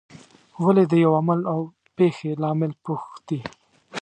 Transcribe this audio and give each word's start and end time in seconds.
ولې 0.63 0.83
د 0.87 0.93
یوه 1.03 1.17
عمل 1.21 1.41
او 1.53 1.59
پېښې 1.97 2.29
لامل 2.41 2.71
پوښتي. 2.85 3.39